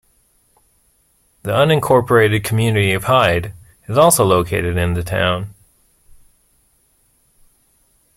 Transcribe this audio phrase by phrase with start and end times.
[1.43, 3.53] The unincorporated community of Hyde
[3.87, 5.53] is also located in the town.